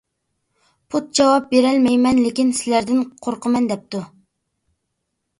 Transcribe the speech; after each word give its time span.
پوپ: 0.93 1.09
«جاۋاب 1.17 1.43
بېرەلەيمەن، 1.51 2.21
لېكىن 2.27 2.49
سىلەردىن 2.59 3.03
قورقىمەن» 3.27 3.67
دەپتۇ. 3.73 4.01